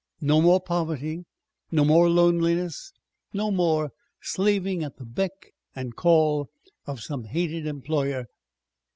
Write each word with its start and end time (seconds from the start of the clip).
No 0.21 0.41
more 0.41 0.59
poverty, 0.59 1.25
no 1.69 1.85
more 1.85 2.09
loneliness, 2.09 2.91
no 3.33 3.51
more 3.51 3.91
slaving 4.19 4.83
at 4.83 4.97
the 4.97 5.05
beck 5.05 5.53
and 5.75 5.95
call 5.95 6.49
of 6.87 7.01
some 7.01 7.25
hated 7.25 7.67
employer. 7.67 8.25